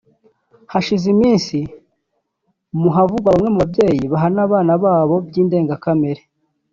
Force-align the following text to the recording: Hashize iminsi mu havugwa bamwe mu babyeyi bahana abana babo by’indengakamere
Hashize 0.71 1.05
iminsi 1.15 1.57
mu 2.79 2.89
havugwa 2.95 3.29
bamwe 3.33 3.49
mu 3.53 3.59
babyeyi 3.63 4.03
bahana 4.11 4.39
abana 4.47 4.73
babo 4.83 5.15
by’indengakamere 5.27 6.21